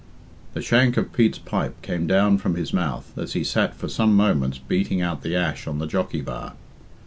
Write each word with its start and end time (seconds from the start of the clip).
The 0.55 0.63
shank 0.63 0.97
of 0.97 1.13
Pete's 1.13 1.37
pipe 1.37 1.79
came 1.83 2.07
down 2.07 2.39
from 2.39 2.55
his 2.55 2.73
mouth 2.73 3.15
as 3.19 3.33
he 3.33 3.43
sat 3.43 3.75
for 3.75 3.87
some 3.87 4.15
moments 4.15 4.57
beating 4.57 4.99
out 4.99 5.21
the 5.21 5.35
ash 5.35 5.67
on 5.67 5.77
the 5.77 5.85
jockey 5.85 6.21
bar. 6.21 6.53